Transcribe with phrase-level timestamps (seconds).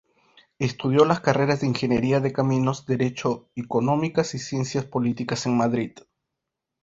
[0.57, 5.91] Estudió las carreras de Ingeniería de Caminos, Derecho, Económicas y Ciencias Políticas en Madrid.